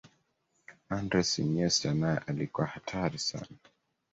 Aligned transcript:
andres 0.97 1.29
iniesta 1.43 1.89
naye 1.99 2.17
alikuwa 2.27 2.67
hatari 2.67 3.19
sana 3.19 3.57